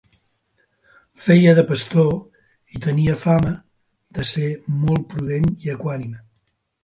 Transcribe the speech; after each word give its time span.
Feia 1.25 1.51
de 1.59 1.63
pastor 1.71 2.09
i 2.77 2.81
tenia 2.87 3.17
fama 3.25 3.53
de 4.19 4.25
ser 4.31 4.49
molt 4.81 5.07
prudent 5.15 5.49
i 5.67 5.73
equànime. 5.77 6.25